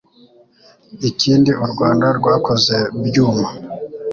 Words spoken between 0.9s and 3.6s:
Ikindi u Rwanda rwakoze byuma